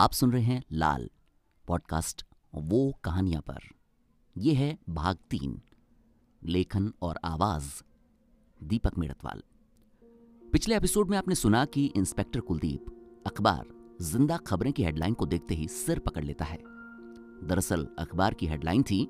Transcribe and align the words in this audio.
आप 0.00 0.12
सुन 0.12 0.32
रहे 0.32 0.42
हैं 0.42 0.62
लाल, 0.72 1.10
पॉडकास्ट 1.66 2.26
वो 2.54 3.00
कहानियाँ 3.04 3.42
पर। 3.42 3.58
यह 4.36 4.58
है 4.58 4.78
भाग 4.88 5.16
तीन, 5.30 5.62
लेखन 6.44 6.92
और 7.02 7.18
आवाज़, 7.24 7.82
दीपक 8.64 8.98
मेड़तवाल। 8.98 9.42
पिछले 10.52 10.76
एपिसोड 10.76 11.10
में 11.10 11.18
आपने 11.18 11.34
सुना 11.34 11.64
कि 11.64 11.86
इंस्पेक्टर 11.86 12.40
कुलदीप 12.40 12.86
अखबार 13.26 13.66
ज़िंदा 14.00 14.36
खबरें 14.36 14.72
की 14.72 14.84
हेडलाइन 14.84 15.14
को 15.14 15.26
देखते 15.26 15.54
ही 15.54 15.68
सिर 15.68 15.98
पकड़ 15.98 16.24
लेता 16.24 16.44
है। 16.44 16.58
दरअसल 17.46 17.88
अखबार 17.98 18.34
की 18.34 18.46
हेडलाइन 18.46 18.82
थी, 18.82 19.08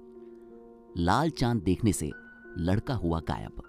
लाल 0.97 1.31
चाँद 1.31 1.63
देखने 1.63 1.93
से 1.93 2.13
लड़का 2.59 2.95
हुआ 2.95 3.21
गायब। 3.21 3.63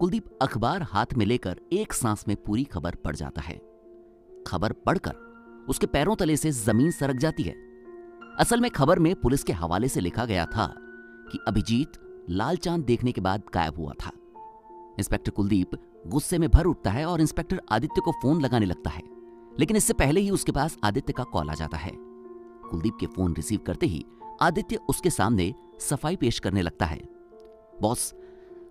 कुलदीप 0.00 0.38
अखबार 0.42 0.82
हाथ 0.82 1.06
में 1.16 1.26
लेकर 1.26 1.60
एक 1.72 1.92
सांस 1.92 2.24
में 2.28 2.36
पूरी 2.36 2.64
खबर 2.64 2.94
पढ़ 2.94 3.16
जाता 3.16 3.40
है। 3.40 3.58
खबर 4.46 4.72
पढ़कर 4.72 5.23
उसके 5.68 5.86
पैरों 5.86 6.14
तले 6.16 6.36
से 6.36 6.50
ज़मीन 6.50 6.90
सरक 6.90 7.16
जाती 7.16 7.42
है। 7.42 7.54
असल 8.38 8.60
में 8.60 8.70
खबर 8.70 8.98
में 8.98 9.14
पुलिस 9.14 9.42
के 9.44 9.52
हवाले 9.52 9.88
से 9.88 10.00
लिखा 10.00 10.24
गया 10.24 10.44
था 10.46 10.66
कि 11.28 11.38
अभिजीत 11.48 11.92
लाल 12.30 12.56
चाँद 12.56 12.84
देखने 12.84 13.12
के 13.12 13.20
बाद 13.20 13.42
गायब 13.54 13.78
हुआ 13.78 13.92
था। 14.00 14.10
इंस्पेक्टर 14.98 15.30
कुलदीप 15.30 15.70
गुस्से 16.06 16.38
में 16.38 16.48
भर 16.50 16.64
उठता 16.64 16.90
है 16.90 17.04
और 17.06 17.20
इंस्पेक्टर 17.20 17.60
आदित्य 17.72 18.00
को 18.00 18.12
फ़ोन 18.12 18.40
लगाने 18.40 18.66
लगता 18.66 18.90
है, 18.90 19.02
लेकिन 19.58 19.76
इससे 19.76 19.92
पहले 19.92 20.20
ही 20.20 20.30
उसके 20.30 20.52
पास 20.52 20.76
आदित्य 20.84 21.12
का 21.12 21.24
कॉल 21.24 21.50
आ 21.50 21.54
जाता 21.54 21.76
है। 21.76 21.92
कुलदीप 21.94 22.96
के 23.00 23.06
फ़ोन 23.06 23.34
रिसीव 23.34 23.60
करते 23.66 23.86
ही 23.86 24.04
आदित्य 24.42 24.78
उसके 24.88 25.10
सामने 25.10 25.52
सफ़ाई 25.80 26.16
पेश 26.16 26.38
करने 26.38 26.62
लगता 26.62 26.86
है। 26.86 27.00
बॉस 27.80 28.12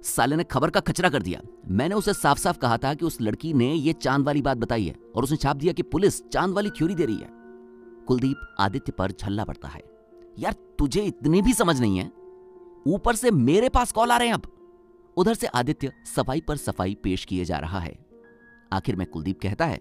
साले 0.04 0.36
ने 0.36 0.44
खबर 0.44 0.70
का 0.70 0.80
खचरा 0.80 1.10
कर 1.10 1.22
दिया। 1.22 1.42
मैंने 1.68 1.96
उसे 1.96 2.14
साफ़ 2.14 2.40
साफ़ 2.40 2.58
कहा 2.58 2.78
था 2.78 2.94
कि 2.94 3.06
उस 3.06 3.22
लड़की 3.22 3.54
ने 3.54 3.74
ये 3.74 3.94
चाँद 3.94 4.26
वाली 4.26 4.42
बात 4.42 4.58
बताई 4.58 4.86
है 4.86 4.96
और 5.16 5.24
उसने 5.24 5.38
छाप 5.38 5.56
दिया 5.56 5.74
कि 5.74 5.82
पुलिस 5.82 6.28
चाँद 6.30 6.54
वाली 6.54 6.70
थ्योरी 6.70 6.96
दे 6.96 7.06
रही 7.06 7.16
है। 7.16 7.30
कुलदीप 8.08 8.56
आदित्य 8.60 8.92
पर 8.92 9.12
झल्ला 9.12 9.44
पड़ता 9.44 9.68
है। 9.68 9.82
यार, 10.40 10.54
तुझे 10.54 11.02
इतनी 11.02 11.42
भी 11.42 11.54
समझ 11.54 11.82
नहीं 11.82 11.98
है? 11.98 12.12
ऊपर 12.88 13.16
से 13.16 13.32
मेरे 13.32 13.70
पास 13.70 13.92
कॉल 13.92 14.12
आ 14.12 14.18
रहे 14.18 14.28
हैं 14.28 14.36
अब। 14.36 14.42
उधर 15.18 15.34
से 15.34 15.48
आदित्य 15.48 15.92
सफ़ाई 16.16 16.42
पर 16.42 16.58
सफ़ाई 16.58 16.96
पेश 17.04 17.26
किए 17.26 17.46
जा 17.46 17.58
रहा 17.58 17.80
है। 17.80 18.06
आखिर 18.74 18.96
में 18.96 19.08
कुलदीप 19.08 19.40
कहता 19.42 19.66
है, 19.66 19.78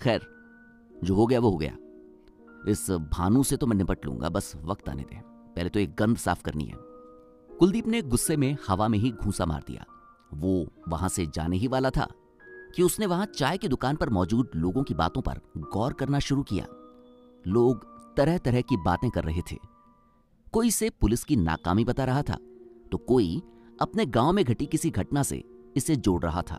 खैर, 0.00 0.20
जो 1.04 1.14
हो 1.14 1.26
गया 1.26 1.40
वो 1.40 1.50
हो 1.50 1.56
गया। 1.56 1.76
इस 2.68 2.90
भानु 2.90 3.42
से 3.42 3.56
तो 3.56 3.66
मैं 3.66 3.76
निपट 3.76 4.06
लूँगा, 4.06 4.28
बस 4.28 4.52
वक्त 4.64 4.88
आने 4.88 5.02
दें। 5.02 5.20
पहले 5.26 5.68
तो 5.68 5.80
एक 5.80 5.94
गंद 5.94 6.16
साफ़ 6.16 6.42
करनी 6.42 6.64
है। 6.64 6.85
कुलदीप 7.60 7.86
ने 7.86 8.00
गुस्से 8.02 8.36
में 8.36 8.56
हवा 8.68 8.86
में 8.88 8.98
ही 8.98 9.10
घूसा 9.12 9.44
मार 9.46 9.62
दिया। 9.66 9.84
वो 10.34 10.66
वहाँ 10.88 11.08
से 11.08 11.26
जाने 11.26 11.56
ही 11.56 11.68
वाला 11.68 11.90
था 11.90 12.06
कि 12.74 12.82
उसने 12.82 13.06
वहाँ 13.06 13.26
चाय 13.26 13.58
की 13.58 13.68
दुकान 13.68 13.96
पर 13.96 14.10
मौजूद 14.10 14.50
लोगों 14.56 14.82
की 14.82 14.94
बातों 14.94 15.22
पर 15.22 15.40
गौर 15.72 15.92
करना 15.92 16.18
शुरू 16.18 16.42
किया। 16.42 16.66
लोग 17.46 17.84
तरह 18.16 18.38
तरह 18.38 18.60
की 18.60 18.76
बातें 18.76 19.10
कर 19.10 19.24
रहे 19.24 19.42
थे। 19.52 19.56
कोई 20.52 20.68
इसे 20.68 20.90
पुलिस 20.90 21.24
की 21.24 21.36
नाकामी 21.36 21.84
बता 21.84 22.04
रहा 22.04 22.22
था 22.22 22.38
तो 22.92 22.98
कोई 22.98 23.42
अपने 23.80 24.06
गाँव 24.06 24.32
में 24.32 24.44
घटी 24.44 24.66
किसी 24.66 24.90
घटना 24.90 25.22
से 25.22 25.42
इसे 25.76 25.96
जोड़ 25.96 26.22
रहा 26.22 26.42
था। 26.42 26.58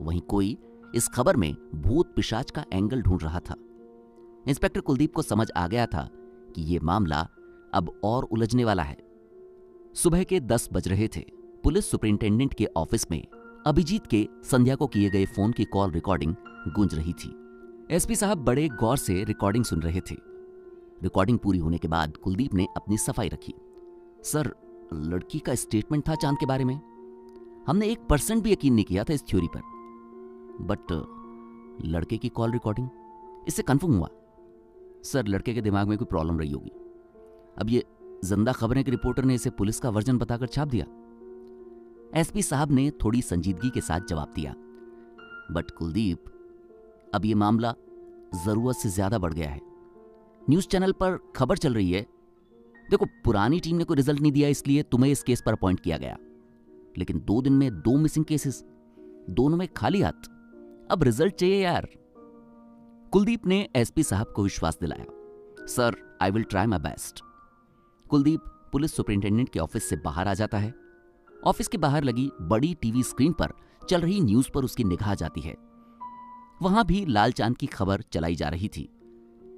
वहीं 0.00 0.20
कोई 0.20 0.56
इस 0.94 1.08
खबर 1.08 1.36
में 1.36 1.54
भूत 1.74 2.12
पिशाच 2.16 2.50
का 2.50 2.64
एंगल 2.72 3.02
ढूंढ 3.02 3.22
रहा 3.22 3.40
था। 3.40 3.54
इंस्पेक्टर 4.48 4.80
कुलदीप 4.80 5.14
को 5.14 5.22
समझ 5.22 5.50
आ 5.50 5.66
गया 5.66 5.86
था 5.86 6.08
कि 6.54 6.62
यह 6.64 6.80
मामला 6.82 7.26
अब 7.74 8.00
और 8.04 8.24
उलझने 8.24 8.64
वाला 8.64 8.82
है। 8.82 9.05
सुबह 9.96 10.24
के 10.24 10.40
दस 10.40 10.68
बज 10.72 10.88
रहे 10.88 11.08
थे। 11.08 11.20
पुलिस 11.64 11.90
सुपरिंटेंडेंट 11.90 12.54
के 12.54 12.68
ऑफ़िस 12.76 13.10
में 13.10 13.26
अभिजीत 13.66 14.06
के 14.06 14.28
संध्या 14.42 14.74
को 14.74 14.86
किए 14.86 15.10
गए 15.10 15.24
फ़ोन 15.24 15.52
की 15.52 15.64
कॉल 15.64 15.90
रिकॉर्डिंग 15.90 16.34
गूंज 16.68 16.94
रही 16.94 17.12
थी। 17.12 17.36
एसपी 17.90 18.16
साहब 18.16 18.38
बड़े 18.38 18.68
गौर 18.68 18.96
से 18.96 19.24
रिकॉर्डिंग 19.24 19.64
सुन 19.64 19.82
रहे 19.82 20.00
थे। 20.00 20.14
रिकॉर्डिंग 21.02 21.38
पूरी 21.38 21.58
होने 21.58 21.78
के 21.78 21.88
बाद 21.88 22.16
कुलदीप 22.16 22.54
ने 22.54 22.66
अपनी 22.76 22.98
सफ़ाई 22.98 23.28
रखी। 23.28 23.54
सर, 24.22 24.54
लड़की 24.94 25.38
का 25.38 25.54
स्टेटमेंट 25.54 26.08
था 26.08 26.14
चाँद 26.14 26.36
के 26.40 26.46
बारे 26.46 26.64
में। 26.64 26.80
हमने 27.66 27.88
एक 27.88 27.98
परसेंट 27.98 28.42
भी 28.42 28.52
यकीन 28.52 28.74
नहीं 28.74 28.84
किया 28.84 29.04
था 29.04 29.12
इस 29.12 29.22
थ्योरी 29.22 29.48
पर। 29.56 29.60
बट, 30.60 30.92
लड़के 31.84 32.16
की 32.16 32.28
कॉल 32.28 32.52
रिकॉर्डिंग? 32.52 32.88
इससे 33.48 33.62
कंफर्म 33.62 33.92
हुआ। 33.92 34.08
सर, 35.04 35.26
लड़के 35.26 35.54
के 35.54 35.60
दिमाग 35.60 35.88
में 35.88 35.98
कोई 35.98 36.06
प्रॉब्लम 36.06 36.38
रही 36.38 36.50
होगी। 36.50 36.72
अब 37.58 37.70
ये 37.70 37.84
ज़िंदा 38.24 38.52
खबरें 38.52 38.82
के 38.84 38.90
रिपोर्टर 38.90 39.24
ने 39.24 39.34
इसे 39.34 39.50
पुलिस 39.50 39.80
का 39.80 39.90
वर्जन 39.90 40.18
बताकर 40.18 40.46
छाप 40.46 40.68
दिया। 40.68 40.86
एसपी 42.20 42.42
साहब 42.42 42.70
ने 42.72 42.90
थोड़ी 43.04 43.22
संजीदगी 43.22 43.70
के 43.70 43.80
साथ 43.80 44.06
जवाब 44.08 44.32
दिया। 44.36 44.54
बट 45.52 45.70
कुलदीप, 45.70 46.24
अब 47.14 47.24
यह 47.24 47.36
मामला 47.36 47.74
ज़रूरत 48.44 48.76
से 48.76 48.88
ज़्यादा 48.88 49.18
बढ़ 49.18 49.34
गया 49.34 49.50
है। 49.50 49.60
न्यूज़ 50.42 50.66
चैनल 50.66 50.92
पर 50.92 51.18
खबर 51.36 51.56
चल 51.56 51.74
रही 51.74 51.90
है, 51.92 52.06
देखो 52.88 53.06
पुरानी 53.24 53.60
टीम 53.60 53.76
ने 53.76 53.84
कोई 53.84 53.96
रिज़ल्ट 53.96 54.20
नहीं 54.20 54.32
दिया 54.32 54.48
इसलिए 54.48 54.82
तुम्हें 54.82 55.10
इस 55.10 55.22
केस 55.22 55.42
पर 55.46 55.52
अपॉइंट 55.52 55.80
किया 55.80 55.98
गया। 55.98 56.16
लेकिन 56.98 57.22
दो 57.26 57.40
दिन 57.42 57.52
में 57.52 57.70
दो 57.72 57.96
मिसिंग 57.98 58.24
केसेस, 58.24 58.64
दोनों 59.30 59.56
में 59.56 59.68
खाली 59.68 60.00
हाथ। 60.02 60.28
अब 60.90 61.02
रिज़ल्ट 61.02 61.34
चाहिए 61.34 61.62
यार। 61.62 61.88
कुलदीप 63.12 63.46
ने 63.46 63.68
एसपी 63.76 64.02
साहब 64.02 64.32
को 64.36 64.42
विश्वास 64.42 64.78
दिलाया। 64.80 65.66
Sir 65.66 65.96
I 66.22 66.30
will 66.30 66.42
try 66.42 66.66
my 66.66 66.78
best 66.80 67.22
Kuldeep 68.10 68.40
police 68.72 68.94
superintendent 68.94 69.48
के 69.48 69.58
ऑफ़िस 69.58 69.88
से 69.88 69.96
बाहर 69.96 70.28
आ 70.28 70.34
जाता 70.34 70.58
है। 70.58 70.74
ऑफ़िस 71.44 71.68
के 71.68 71.78
बाहर 71.78 72.04
लगी 72.04 72.30
बड़ी 72.40 72.74
टीवी 72.74 73.02
स्क्रीन 73.02 73.32
पर 73.32 73.52
चल 73.88 74.00
रही 74.00 74.20
न्यूज़ 74.20 74.50
पर 74.50 74.64
उसकी 74.64 74.84
निगाह 74.84 75.14
जाती 75.14 75.40
है। 75.40 75.54
वहाँ 76.62 76.84
भी 76.84 77.04
लाल 77.06 77.32
चाँद 77.32 77.56
की 77.56 77.66
खबर 77.66 78.00
चलाई 78.00 78.34
जा 78.34 78.48
रही 78.48 78.68
थी। 78.68 78.88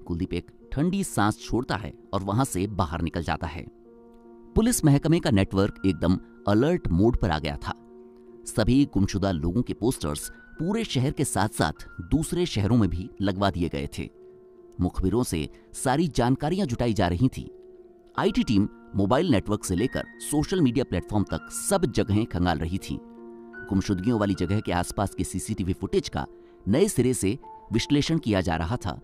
कुलदीप 0.06 0.34
एक 0.34 0.50
ठंडी 0.72 1.04
सांस 1.04 1.38
छोड़ता 1.41 1.76
है 1.76 1.92
और 2.12 2.22
वहाँ 2.22 2.44
से 2.44 2.66
बाहर 2.66 3.03
निकल 3.03 3.22
जाता 3.22 3.47
है। 3.47 3.66
पुलिस 4.54 4.84
महकमे 4.84 5.20
का 5.20 5.30
नेटवर्क 5.30 5.82
एकदम 5.86 6.19
अलर्ट 6.48 6.88
मोड 6.88 7.16
पर 7.16 7.30
आ 7.30 7.38
गया 7.38 7.56
था। 7.56 7.72
सभी 8.47 8.84
गुमशुदा 8.84 9.30
लोगों 9.30 9.62
के 9.62 9.75
पोस्टर्स 9.75 10.30
पूरे 10.30 10.84
शहर 10.84 11.10
के 11.10 11.25
साथ 11.25 11.48
साथ 11.48 11.86
दूसरे 12.00 12.47
शहरों 12.47 12.76
में 12.76 12.91
भी 12.91 13.10
लगवा 13.20 13.50
दिए 13.50 13.69
गए 13.69 13.88
थे। 13.98 14.10
मुखबिरों 14.80 15.22
से 15.22 15.48
सारी 15.72 16.09
जानकारियाँ 16.09 16.66
जुटाई 16.66 16.92
जा 16.92 17.09
रही 17.09 17.28
थी। 17.28 17.50
आईटी 18.17 18.43
टीम 18.43 18.69
मोबाइल 18.97 19.31
नेटवर्क 19.31 19.65
से 19.65 19.77
लेकर 19.77 20.05
सोशल 20.21 20.61
मीडिया 20.61 20.85
प्लेटफॉर्म 20.85 21.25
तक 21.25 21.51
सब 21.51 21.87
जगहें 21.87 22.27
खंगाल 22.27 22.59
रही 22.59 22.79
थी। 22.79 22.99
गुमशुदगियों 23.69 24.21
वाली 24.21 24.35
जगह 24.35 24.61
के 24.61 24.73
आसपास 24.73 25.15
के 25.15 25.25
सीसीटीवी 25.25 25.73
फुटेज 25.73 26.09
का 26.09 26.27
नए 26.69 26.89
सिरे 26.89 27.15
से 27.15 27.39
विश्लेषण 27.73 28.19
किया 28.19 28.41
जा 28.41 28.57
रहा 28.57 28.77
था। 28.77 29.01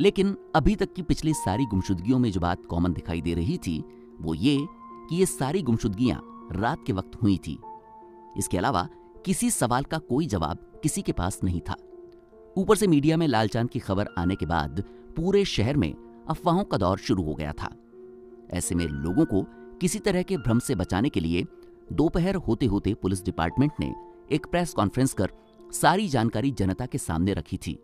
लेकिन 0.00 0.36
अभी 0.54 0.76
तक 0.76 0.92
की 0.92 1.02
पिछली 1.02 1.34
सारी 1.34 1.66
गुमशुदगियों 1.66 2.18
में 2.18 2.32
जो 2.32 2.40
बात 2.40 2.66
कॉमन 2.66 2.92
दिखाई 2.92 3.20
दे 3.20 3.34
रही 3.34 3.58
थी, 3.58 3.84
वो 4.20 4.34
ये 4.34 4.66
कि 5.08 5.16
ये 5.16 5.26
सारी 5.26 5.62
गुमशुदगियाँ 5.62 6.48
रात 6.52 6.84
के 6.86 6.92
वक्त 6.92 7.22
हुई 7.22 7.36
थी। 7.36 7.58
इसके 8.38 8.58
अलावा 8.58 8.88
किसी 9.24 9.50
सवाल 9.50 9.84
का 9.84 9.98
कोई 9.98 10.26
जवाब 10.26 10.56
किसी 10.82 11.02
के 11.02 11.12
पास 11.12 11.40
नहीं 11.44 11.60
था। 11.60 11.76
ऊपर 12.56 12.76
से 12.76 12.86
मीडिया 12.86 13.16
में 13.16 13.26
लालचांद 13.26 13.70
की 13.70 13.78
खबर 13.78 14.08
आने 14.18 14.34
के 14.34 14.46
बाद 14.46 14.84
पूरे 15.16 15.44
शहर 15.44 15.76
में 15.76 15.94
अफवाहों 16.28 16.64
का 16.64 16.76
दौर 16.76 16.98
शुरू 16.98 17.22
हो 17.22 17.34
गया 17.34 17.52
था। 17.52 17.76
ऐसे 18.54 18.74
में 18.74 18.86
लोगों 18.86 19.24
को 19.24 19.42
किसी 19.80 19.98
तरह 19.98 20.22
के 20.22 20.36
भ्रम 20.36 20.58
से 20.58 20.74
बचाने 20.74 21.08
के 21.08 21.20
लिए 21.20 21.44
दोपहर 21.92 22.34
होते 22.34 22.66
होते 22.66 22.94
पुलिस 22.94 23.24
डिपार्टमेंट 23.24 23.72
ने 23.80 23.92
एक 24.32 24.46
प्रेस 24.46 24.72
कॉन्फ्रेंस 24.72 25.12
कर 25.12 25.32
सारी 25.72 26.08
जानकारी 26.08 26.50
जनता 26.50 26.86
के 26.86 26.98
सामने 26.98 27.34
रखी 27.34 27.56
थी। 27.56 27.78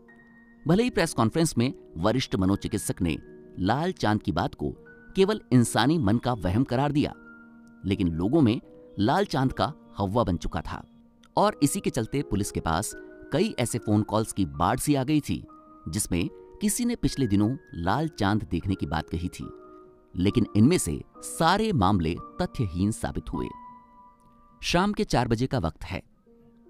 भले 0.67 0.83
ही 0.83 0.91
प्रेस 0.91 1.15
कॉन्फ्रेंस 1.15 1.55
में 1.59 1.73
वरिष्ठ 1.97 2.37
मनोचिकित्सक 2.37 3.03
ने 3.03 3.17
लाल 3.59 3.93
चाँद 3.93 4.23
की 4.23 4.33
बात 4.33 4.55
को 4.55 4.71
केवल 5.17 5.41
इंसानी 5.53 5.99
मन 5.99 6.19
का 6.19 6.33
वहम 6.35 6.65
करार 6.65 6.93
दिया, 6.93 7.13
लेकिन 7.87 8.09
लोगों 8.09 8.41
में 8.41 8.61
लाल 8.99 9.25
चाँद 9.25 9.53
का 9.53 9.73
हवा 9.99 10.25
बन 10.25 10.37
चुका 10.37 10.61
था 10.61 10.83
और 11.37 11.59
इसी 11.63 11.81
के 11.81 11.91
चलते 11.91 12.23
पुलिस 12.23 12.51
के 12.51 12.61
पास 12.61 12.93
कई 13.33 13.55
ऐसे 13.59 13.79
फ़ोन 13.79 14.03
कॉल्स 14.03 14.33
की 14.33 14.45
बाढ़ 14.47 14.79
सी 14.79 14.95
आ 14.95 15.05
गई 15.05 15.21
थी, 15.21 15.45
जिसमें 15.89 16.29
किसी 16.61 16.85
ने 16.85 16.97
पिछले 16.97 17.27
दिनों 17.27 17.57
लाल 17.75 18.09
चाँद 18.09 18.47
देखने 18.51 18.75
की 18.75 18.87
बात 18.87 19.11
कही 19.11 19.29
थी। 19.29 19.49
लेकिन 20.17 20.47
इनमें 20.57 20.79
से 20.79 21.03
सारे 21.17 21.73
मामले 21.73 22.17
तथ्यहीन 22.43 22.91
साबित 22.91 23.33
हुए। 23.33 23.49
शाम 24.63 24.93
के 24.93 25.05
चार 25.05 25.29
बजे 25.29 25.47
का 25.47 25.59
वक्त 25.59 25.85
है। 25.85 26.03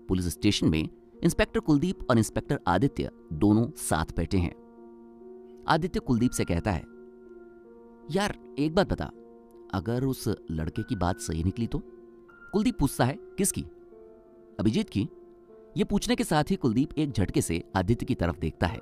पुलिस 0.08 0.28
स्टेशन 0.28 0.68
में 0.68 0.88
इंस्पेक्टर 1.24 1.60
कुलदीप 1.60 1.98
और 2.10 2.18
इंस्पेक्टर 2.18 2.60
आदित्य 2.66 3.10
दोनों 3.32 3.70
साथ 3.76 4.04
बैठे 4.16 4.38
हैं। 4.38 4.54
आदित्य 5.68 6.00
कुलदीप 6.00 6.30
से 6.30 6.44
कहता 6.44 6.70
है, 6.70 6.82
यार, 8.10 8.54
एक 8.58 8.74
बात 8.74 8.92
बता, 8.92 9.10
अगर 9.74 10.04
उस 10.04 10.28
लड़के 10.50 10.82
की 10.82 10.96
बात 10.96 11.20
सही 11.20 11.44
निकली 11.44 11.66
तो? 11.66 11.78
कुलदीप 12.52 12.78
पूछता 12.78 13.04
है, 13.04 13.14
किसकी? 13.14 13.62
अभिजीत 14.60 14.88
की। 14.88 15.08
यह 15.76 15.84
पूछने 15.84 16.16
के 16.16 16.24
साथ 16.24 16.44
ही 16.50 16.56
कुलदीप 16.56 16.88
एक 16.98 17.12
झटके 17.12 17.42
से 17.42 17.64
आदित्य 17.76 18.06
की 18.06 18.14
तरफ़ 18.14 18.38
देखता 18.38 18.66
है। 18.66 18.78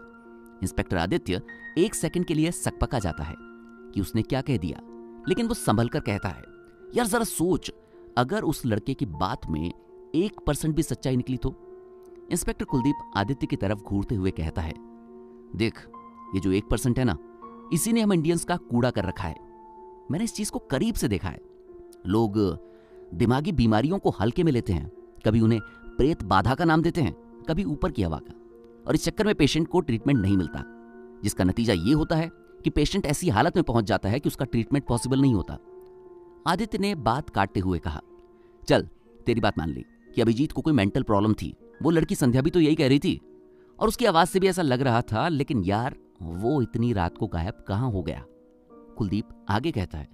इंस्पेक्टर 0.62 0.96
आदित्य 0.96 1.42
एक 1.78 1.94
सेकंड 1.94 2.26
के 2.26 2.34
लिए 2.34 2.50
सकपका 2.50 2.98
जाता 2.98 3.24
है। 3.24 3.55
कि 3.94 4.00
उसने 4.00 4.22
क्या 4.22 4.40
कह 4.40 4.56
दिया। 4.56 4.80
लेकिन 5.28 5.46
वो 5.46 5.54
संभल 5.54 5.88
कर 5.88 6.00
कहता 6.00 6.28
है, 6.28 6.42
यार 6.94 7.06
जरा 7.06 7.24
सोच, 7.24 7.72
अगर 8.16 8.42
उस 8.42 8.66
लड़के 8.66 8.94
की 8.94 9.06
बात 9.06 9.40
में 9.50 9.72
एक 10.14 10.40
परसेंट 10.46 10.76
भी 10.76 10.82
सच्चाई 10.82 11.16
निकली 11.16 11.36
तो? 11.36 11.54
इंस्पेक्टर 12.30 12.64
कुलदीप 12.64 12.96
आदित्य 13.16 13.46
की 13.46 13.56
तरफ़ 13.56 13.78
घूरते 13.78 14.14
हुए 14.14 14.30
कहता 14.30 14.62
है, 14.62 14.74
देख, 15.56 15.88
ये 16.34 16.40
जो 16.40 16.52
एक 16.52 16.64
परसेंट 16.64 16.98
है 16.98 17.04
ना, 17.04 17.16
इसी 17.72 17.92
ने 17.92 18.00
हम 18.00 18.12
इंडियंस 18.12 18.44
का 18.44 18.56
कूड़ा 18.56 18.90
कर 18.90 19.04
रखा 19.04 19.28
है। 19.28 19.36
मैंने 20.10 20.24
इस 20.24 20.34
चीज़ 20.34 20.50
को 20.50 20.58
करीब 20.58 20.94
से 20.94 21.08
देखा 21.08 21.28
है। 21.28 21.40
लोग 22.06 22.38
दिमागी 23.14 23.52
बीमारियों 23.52 23.98
को 23.98 24.10
हल्के 24.10 24.44
में 24.44 24.52
लेते 24.52 24.72
हैं, 24.72 24.92
कभी 25.24 25.40
उन्हें 25.40 25.60
प्रेत 25.96 26.22
बाधा 26.22 26.54
का 26.54 26.64
नाम 26.64 26.82
देते 26.82 27.00
हैं, 27.00 27.42
कभी 27.48 27.64
ऊपर 27.64 27.92
की 27.92 28.02
हवा 28.02 28.18
का। 28.18 28.34
और 28.86 28.94
इस 28.94 29.04
चक्कर 29.04 29.26
में 29.26 29.34
पेशेंट 29.34 29.68
को 29.68 29.80
ट्रीटमेंट 29.80 30.20
नहीं 30.20 30.36
मिलता, 30.36 30.62
जिसका 31.22 31.44
नतीजा 31.44 31.72
ये 31.72 31.92
होता 31.92 32.16
है 32.16 32.45
कि 32.66 32.70
पेशेंट 32.70 33.06
ऐसी 33.06 33.28
हालत 33.28 33.56
में 33.56 33.62
पहुँच 33.64 33.84
जाता 33.84 34.08
है 34.08 34.18
कि 34.20 34.28
उसका 34.28 34.44
ट्रीटमेंट 34.44 34.84
पॉसिबल 34.86 35.20
नहीं 35.20 35.34
होता। 35.34 35.58
आदित्य 36.46 36.78
ने 36.78 36.94
बात 36.94 37.28
काटते 37.30 37.60
हुए 37.60 37.78
कहा, 37.78 38.00
चल, 38.68 38.88
तेरी 39.26 39.40
बात 39.40 39.58
मान 39.58 39.68
ली 39.68 39.84
कि 40.14 40.22
अभिजीत 40.22 40.52
को 40.52 40.62
कोई 40.62 40.72
मेंटल 40.72 41.02
प्रॉब्लम 41.02 41.34
थी। 41.34 41.54
वो 41.82 41.90
लड़की 41.90 42.14
संध्या 42.14 42.42
भी 42.42 42.50
तो 42.50 42.60
यही 42.60 42.74
कह 42.74 42.88
रही 42.88 42.98
थी। 42.98 43.20
और 43.78 43.88
उसकी 43.88 44.04
आवाज़ 44.04 44.28
से 44.28 44.40
भी 44.40 44.48
ऐसा 44.48 44.62
लग 44.62 44.80
रहा 44.80 45.02
था, 45.02 45.28
लेकिन 45.28 45.62
यार, 45.64 45.96
वो 46.22 46.60
इतनी 46.62 46.92
रात 46.92 47.18
को 47.18 47.26
गायब 47.26 47.64
कहाँ 47.68 47.90
हो 47.90 48.02
गया? 48.02 48.24
कुलदीप 48.96 49.28
आगे 49.48 49.72
कहता 49.72 49.98
है, 49.98 50.08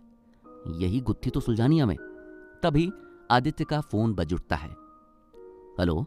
यही 0.77 1.01
गुत्थी 1.01 1.31
तो 1.31 1.41
सुलझानी 1.41 1.79
हमें 1.79 1.97
तभी 2.63 2.91
आदित्य 3.31 3.65
का 3.65 3.81
फ़ोन 3.81 4.15
बज 4.15 4.35
उठता 4.35 4.57
है। 4.57 4.71
हेलो? 5.81 6.01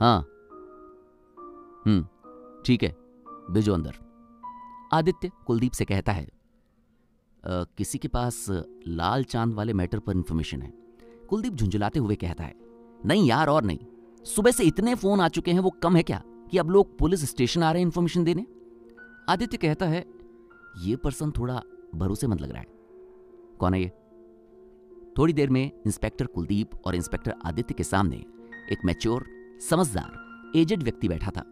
हाँ। 0.00 0.20
हम्म 1.86 2.06
ठीक 2.66 2.82
है, 2.82 2.96
भेजो 3.50 3.74
अंदर। 3.74 4.03
आदित्य 4.94 5.30
कुलदीप 5.46 5.72
से 5.72 5.84
कहता 5.84 6.12
है 6.12 6.24
आ, 6.24 7.64
किसी 7.78 7.98
के 7.98 8.08
पास 8.08 8.46
लाल 8.88 9.24
चाँद 9.24 9.54
वाले 9.54 9.72
मैटर 9.72 9.98
पर 9.98 10.12
इंफॉर्मेशन 10.12 10.62
है। 10.62 10.72
कुलदीप 11.28 11.52
झुंझुलाते 11.52 11.98
हुए 11.98 12.14
कहता 12.14 12.44
है 12.44 12.54
नहीं 13.06 13.28
यार 13.28 13.48
और 13.48 13.64
नहीं। 13.64 13.78
सुबह 14.24 14.50
से 14.50 14.64
इतने 14.64 14.94
फ़ोन 14.94 15.20
आ 15.20 15.28
चुके 15.28 15.52
हैं 15.52 15.60
वो 15.60 15.70
कम 15.70 15.96
है 15.96 16.02
क्या? 16.02 16.22
कि 16.50 16.58
अब 16.58 16.70
लोग 16.70 16.98
पुलिस 16.98 17.24
स्टेशन 17.30 17.62
आ 17.62 17.72
रहे 17.72 17.82
हैं 17.82 17.86
इंफॉर्मेशन 17.86 18.24
देने? 18.24 18.46
आदित्य 19.28 19.56
कहता 19.56 19.86
है 19.86 20.04
ये 20.78 20.96
पर्सन 20.96 21.30
थोड़ा 21.30 21.62
भरोसेमंद 21.94 22.40
लग 22.40 22.50
रहा 22.50 22.60
है। 22.60 22.66
कौन 23.58 23.74
है 23.74 23.82
ये? 23.82 23.92
थोड़ी 25.18 25.32
देर 25.32 25.50
में 25.50 25.70
इंस्पेक्टर 25.86 26.26
कुलदीप 26.26 26.70
और 26.86 26.94
इंस्पेक्टर 26.94 27.34
आदित्य 27.44 27.74
के 27.74 27.84
सामने 27.84 28.16
एक 28.72 28.84
मैच्योर 28.84 29.26
समझदार 29.70 30.52
एजेड 30.56 30.82
व्यक्ति 30.82 31.08
बैठा 31.08 31.30
था। 31.30 31.44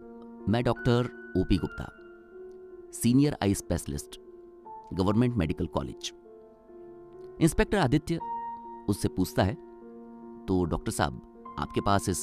मैं 0.49 0.65
doctor 0.65 1.11
OP 1.37 1.57
Gupta. 1.57 1.91
Senior 2.93 3.37
eye 3.43 3.55
specialist 3.55 4.21
government 4.95 5.37
medical 5.37 5.67
college 5.67 6.13
inspector 7.41 7.79
Aditya 7.79 8.19
उससे 8.89 9.09
पूछता 9.09 9.43
है 9.43 9.55
तो 10.47 10.65
डॉक्टर 10.65 10.93
साहब, 10.93 11.21
आपके 11.59 11.81
पास 11.81 12.09
इस 12.09 12.23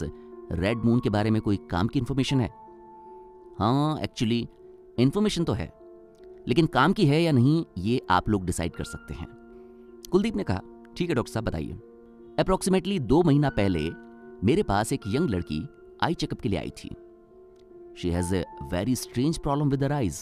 रेड 0.52 0.84
मून 0.86 1.00
के 1.00 1.10
बारे 1.10 1.32
में 1.32 1.42
कोई 1.42 1.58
काम 1.72 1.88
की 1.88 2.00
इंफॉर्मेशन 2.00 2.40
है? 2.42 2.50
हाँ 3.60 4.00
एक्चुअली 4.02 4.48
इंफॉर्मेशन 4.98 5.44
तो 5.44 5.54
है, 5.54 5.72
लेकिन 6.48 6.66
काम 6.68 6.94
की 6.94 7.06
है 7.06 7.22
या 7.24 7.32
नहीं, 7.32 7.64
ये 7.78 8.02
आप 8.10 8.30
लोग 8.30 8.46
डिसाइड 8.46 8.76
कर 8.76 8.84
सकते 8.84 9.14
हैं. 9.14 9.28
कुलदीप 10.12 10.36
ने 10.36 10.44
कहा, 10.44 10.62
ठीक 10.98 11.10
है 11.10 11.16
डॉक्टर 11.16 11.32
साहब, 11.34 11.46
बताइए। 11.46 11.74
अप्रोक्सीमेटली 12.40 13.00
दो 13.02 13.22
महीना 13.24 13.50
पहले 13.50 13.90
मेरे 14.44 14.64
पास 14.64 14.94
एक 14.94 15.02
यंग 15.08 15.30
लड़की 15.30 15.62
आई 16.04 16.14
चेकअप 16.14 16.42
के 16.42 16.50
लिए 16.50 16.60
आई 16.60 16.70
थी। 16.78 16.90
She 17.98 18.10
has 18.10 18.36
a 18.36 18.46
very 18.74 18.96
strange 18.96 19.38
problem 19.38 19.70
with 19.70 19.84
eyes 19.84 20.22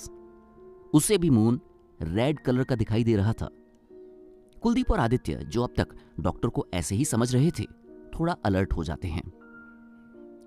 उसे 0.93 1.17
भी 1.17 1.29
मून 1.29 1.59
रेड 2.01 2.39
कलर 2.39 2.63
का 2.63 2.75
दिखाई 2.75 3.03
दे 3.03 3.15
रहा 3.15 3.33
था। 3.33 3.49
कुलदीप 4.61 4.91
और 4.91 4.99
आदित्य 4.99 5.35
जो 5.35 5.63
अब 5.63 5.73
तक 5.77 5.87
डॉक्टर 6.19 6.49
को 6.49 6.65
ऐसे 6.73 6.95
ही 6.95 7.05
समझ 7.05 7.35
रहे 7.35 7.51
थे, 7.51 7.63
थोड़ा 8.19 8.35
अलर्ट 8.45 8.73
हो 8.73 8.83
जाते 8.83 9.07
हैं। 9.07 9.23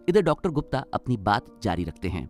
इधर 0.09 0.23
डॉक्टर 0.23 0.51
गुप्ता 0.51 0.85
अपनी 0.95 1.17
बात 1.17 1.61
जारी 1.63 1.85
रखते 1.85 2.09
हैं। 2.09 2.29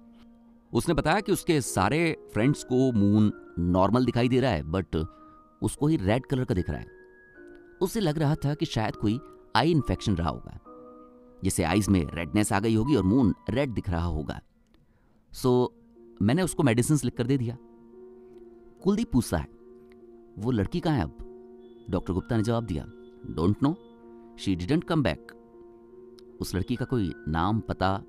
उसने 0.72 0.94
बताया 0.94 1.20
कि 1.20 1.32
उसके 1.32 1.60
सारे 1.60 2.16
फ्रेंड्स 2.34 2.64
को 2.64 2.92
मून 2.92 3.32
नॉर्मल 3.58 4.04
दिखाई 4.04 4.28
दे 4.28 4.40
रहा 4.40 4.50
है 4.50 4.62
बट 4.62 4.96
उसको 5.62 5.86
ही 5.86 5.96
रेड 5.96 6.26
कलर 6.26 6.44
का 6.44 6.54
दिख 6.54 6.70
रहा 6.70 6.78
है। 6.78 6.86
उसे 7.82 8.00
लग 8.00 8.18
रहा 8.18 8.34
था 8.34 8.54
कि 8.54 8.66
शायद 8.66 8.96
कोई 8.96 9.18
आई 9.56 9.70
इन्फेक्शन 9.70 10.16
रहा 10.16 10.28
होगा 10.28 10.58
जिसे 11.44 11.62
आईज 11.62 11.88
में 11.88 12.04
रेडनेस 12.14 12.52
आ 12.52 12.60
गई 12.60 12.74
होगी 12.74 12.96
और 12.96 13.02
मून 13.02 13.34
रेड 13.50 13.70
दिख 13.70 13.90
रहा 13.90 14.04
होगा। 14.04 14.40
सो 15.32 15.74
मैंने 16.22 16.42
उसको 16.42 16.62
मेडिसिन 16.62 16.98
लिख 17.04 17.16
कर 17.16 17.26
दे 17.26 17.38
दिया। 17.38 17.56
कुलदीप 18.82 19.10
पूछता 19.12 19.38
है, 19.38 19.48
वो 20.38 20.50
लड़की 20.50 20.80
कहाँ 20.80 20.96
है 20.96 21.02
अब? 21.02 21.16
डॉक्टर 21.90 22.12
गुप्ता 22.12 22.36
ने 22.36 22.42
जवाब 22.42 22.64
दिया 22.64 22.84
don't 23.30 23.62
know 23.62 23.74
she 24.38 24.54
didn't 24.56 24.84
come 24.84 25.02
back 25.02 25.32
उस 26.40 26.54
लड़की 26.54 26.76
का 26.76 26.84
कोई 26.84 27.12
नाम, 27.28 27.60
पता, 27.60 28.02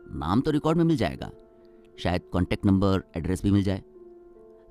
नाम 0.00 0.40
तो 0.40 0.50
रिकॉर्ड 0.50 0.78
में 0.78 0.84
मिल 0.84 0.96
जाएगा। 0.96 1.30
शायद 1.98 2.28
कॉन्टेक्ट 2.32 2.66
नंबर 2.66 3.02
एड्रेस 3.16 3.42
भी 3.42 3.50
मिल 3.50 3.62
जाए। 3.62 3.82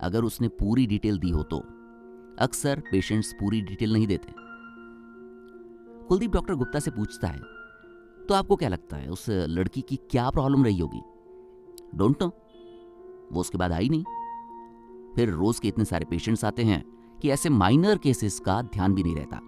अगर 0.02 0.24
उसने 0.24 0.48
पूरी 0.54 0.86
डिटेल 0.88 1.18
दी 1.20 1.30
हो 1.30 1.44
तो। 1.44 1.58
अक्सर 2.40 2.84
पेशेंट्स 2.92 3.34
पूरी 3.34 3.62
डिटेल 3.62 3.94
नहीं 3.94 4.08
देते। 4.08 4.34
कुलदीप 6.08 6.32
डॉक्टर 6.32 6.56
गुप्ता 6.56 6.80
से 6.80 6.92
पूछता 6.92 7.28
है 7.28 7.40
तो 8.20 8.34
आपको 8.34 8.56
क्या 8.56 8.70
लगता 8.70 8.98
है, 8.98 9.10
उस 9.10 9.26
लड़की 9.30 9.82
की 9.82 9.96
क्या 10.12 10.30
प्रॉब्लम 10.30 10.64
रही 10.64 10.80
होगी? 10.80 11.02
डोंट 11.96 12.24
नो 12.24 12.28
वो 13.32 13.40
उसके 13.40 13.58
बाद 13.58 13.72
आई 13.72 13.90
नहीं? 13.90 14.04
फिर 15.16 15.30
रोज 15.30 15.60
के 15.60 15.68
इतने 15.68 15.86
सारे 15.86 16.06
पेशेंट्स 16.06 16.46
आते 16.46 16.64
हैं 16.64 16.84
कि 17.22 17.30
ऐसे 17.30 17.50
माइनर 17.50 17.98
केसेस 17.98 18.40
का 18.40 18.62
ध्यान 18.64 18.94
भी 18.94 19.04
नहीं 19.04 19.16
रहता। 19.16 19.40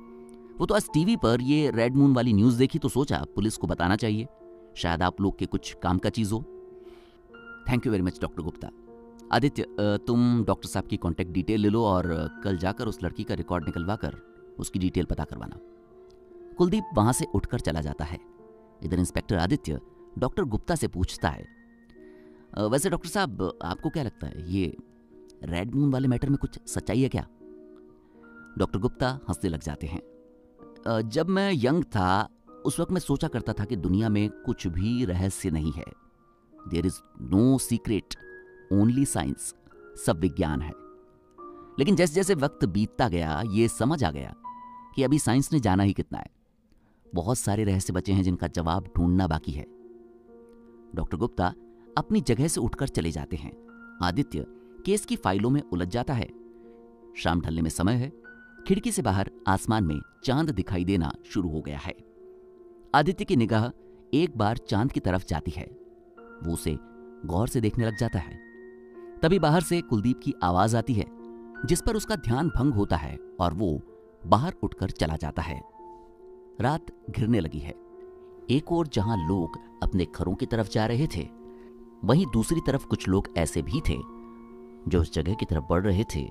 वो 0.59 0.65
तो 0.65 0.75
आज 0.75 0.87
टीवी 0.93 1.15
पर 1.15 1.41
ये 1.41 1.69
रेड 1.71 1.95
मून 1.95 2.13
वाली 2.13 2.33
न्यूज़ 2.33 2.57
देखी 2.59 2.79
तो 2.79 2.89
सोचा, 2.89 3.23
पुलिस 3.35 3.57
को 3.57 3.67
बताना 3.67 3.95
चाहिए। 3.95 4.27
शायद 4.75 5.01
आप 5.01 5.21
लोग 5.21 5.37
के 5.37 5.45
कुछ 5.45 5.75
काम 5.83 5.97
का 5.97 6.09
चीज़ 6.09 6.33
हो। 6.33 6.39
Thank 7.69 7.85
you 7.85 7.91
very 7.91 8.03
much 8.03 8.19
doctor 8.21 8.43
Gupta 8.43 8.69
Aditya 9.31 9.65
तुम 10.07 10.43
डॉक्टर 10.45 10.69
साहब 10.69 10.87
की 10.87 10.97
कॉन्टैक्ट 10.97 11.31
डिटेल 11.31 11.61
ले 11.61 11.69
लो 11.69 11.83
और 11.85 12.07
कल 12.43 12.57
जाकर 12.57 12.87
उस 12.87 13.03
लड़की 13.03 13.23
का 13.23 13.33
रिकॉर्ड 13.33 13.65
निकलवा 13.65 13.95
कर 13.95 14.15
उसकी 14.59 14.79
डिटेल 14.79 15.05
पता 15.05 15.23
करवाना। 15.23 15.57
कुलदीप 16.57 16.89
वहाँ 16.95 17.13
से 17.13 17.25
उठकर 17.35 17.59
चला 17.59 17.81
जाता 17.81 18.05
है। 18.05 18.19
इधर 18.83 18.99
इंस्पेक्टर 18.99 19.37
आदित्य 19.37 19.79
डॉक्टर 20.17 20.43
गुप्ता 20.45 20.75
से 20.75 20.87
पूछता 20.87 21.29
है 21.29 21.45
वैसे 22.61 22.89
डॉक्टर 22.89 23.09
साहब, 23.09 23.59
आपको 23.63 23.89
क्या 23.89 24.03
लगता 24.03 24.27
है, 24.27 24.51
ये 24.51 24.75
रेड 25.43 25.75
मून 25.75 25.91
वाले 25.91 26.07
मैटर 26.07 26.29
में 26.29 26.37
कुछ 26.37 26.59
सच्चाई 26.69 27.01
है 27.01 27.09
क्या? 27.09 27.27
डॉक्टर 28.57 28.79
गुप्ता 28.79 29.09
हंसने 29.09 29.49
लग 29.49 29.61
जाते 29.61 29.87
हैं। 29.87 30.01
जब 31.09 31.29
मैं 31.29 31.51
यंग 31.55 31.83
था, 31.83 32.29
उस 32.65 32.79
वक्त 32.79 32.91
मैं 32.91 32.99
सोचा 32.99 33.27
करता 33.27 33.53
था 33.53 33.65
कि 33.65 33.75
दुनिया 33.75 34.09
में 34.09 34.29
कुछ 34.29 34.67
भी 34.67 35.05
रहस्य 35.05 35.51
नहीं 35.51 35.71
है। 35.71 35.85
There 36.67 36.85
is 36.85 36.99
no 37.21 37.57
secret 37.57 38.15
only 38.73 39.05
science 39.05 39.55
सब 40.05 40.19
विज्ञान 40.19 40.61
है। 40.61 40.71
लेकिन 41.79 41.95
जैसे 41.95 42.13
जैसे 42.13 42.35
वक्त 42.35 42.65
बीतता 42.65 43.09
गया, 43.09 43.44
ये 43.45 43.67
समझ 43.67 44.03
आ 44.03 44.11
गया 44.11 44.35
कि 44.95 45.03
अभी 45.03 45.19
साइंस 45.19 45.53
ने 45.53 45.59
जाना 45.59 45.83
ही 45.83 45.94
कितना 45.94 46.19
है। 46.19 46.31
बहुत 47.15 47.37
सारे 47.37 47.63
रहस्य 47.63 47.94
बचे 47.94 48.13
हैं 48.13 48.23
जिनका 48.23 48.47
जवाब 48.47 48.89
ढूंढना 48.97 49.27
बाकी 49.27 49.51
है। 49.51 49.65
डॉक्टर 50.95 51.17
गुप्ता 51.17 51.53
अपनी 51.97 52.21
जगह 52.21 52.47
से 52.47 52.61
उठकर 52.61 52.87
चले 52.87 53.11
जाते 53.11 53.35
हैं। 53.35 53.67
आदित्य 54.03 54.45
केस 54.87 55.06
की 55.06 55.15
फाइलों 55.15 55.49
में 55.49 55.61
उलझ 55.61 55.87
जाता 55.87 56.13
है। 56.13 56.29
शाम 57.15 57.41
ढलने 57.41 57.61
में 57.61 57.69
समय 57.69 57.94
है। 57.94 58.09
खिड़की 58.67 58.91
से 58.91 59.01
बाहर 59.01 59.31
आसमान 59.47 59.83
में 59.83 59.99
चाँद 60.23 60.49
दिखाई 60.49 60.85
देना 60.85 61.13
शुरू 61.25 61.49
हो 61.49 61.61
गया 61.61 61.77
है। 61.77 61.95
आदित्य 62.95 63.25
की 63.25 63.35
निगाह 63.35 63.69
एक 64.13 64.37
बार 64.37 64.57
चाँद 64.57 64.91
की 64.91 64.99
तरफ़ 64.99 65.25
जाती 65.25 65.51
है। 65.51 65.63
वो 66.19 66.53
उसे 66.53 66.77
गौर 67.25 67.47
से 67.47 67.61
देखने 67.61 67.85
लग 67.85 67.97
जाता 67.97 68.19
है। 68.19 68.39
तभी 69.21 69.39
बाहर 69.39 69.61
से 69.61 69.81
कुलदीप 69.81 70.19
की 70.23 70.33
आवाज़ 70.44 70.77
आती 70.77 70.94
है, 70.94 71.06
जिस 71.65 71.81
पर 71.81 71.95
उसका 71.95 72.15
ध्यान 72.15 72.47
भंग 72.47 72.73
होता 72.73 72.95
है 72.95 73.17
और 73.39 73.53
वो 73.53 73.81
बाहर 74.27 74.56
उठकर 74.63 74.89
चला 74.89 75.15
जाता 75.15 75.41
है। 75.41 75.61
रात 76.61 76.85
घिरने 77.09 77.39
लगी 77.39 77.59
है। 77.59 77.73
एक 78.49 78.71
और 78.71 78.87
जहाँ 78.87 79.27
लोग 79.27 79.59
अपने 79.83 80.07
घरों 80.15 80.35
की 80.35 80.45
तरफ़ 80.45 80.69
जा 80.69 80.85
रहे 80.85 81.07
थे, 81.07 81.29
वहीं 82.03 82.25
दूसरी 82.33 82.61
तरफ़ 82.67 82.87
कुछ 82.87 83.07
लोग 83.07 83.27
ऐसे 83.37 83.61
भी 83.61 83.81
थे 83.89 84.17
जो 84.87 85.01
उस 85.01 85.13
जगह 85.13 85.33
की 85.33 85.45
तरफ़ 85.45 85.63
बढ़ 85.69 85.83
रहे 85.83 86.03
थे, 86.15 86.29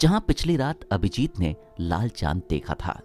जहाँ 0.00 0.20
पिछली 0.20 0.56
रात 0.56 0.80
अभिजीत 0.92 1.38
ने 1.38 1.54
लाल 1.80 2.08
चाँद 2.08 2.42
देखा 2.50 2.74
था। 2.74 3.00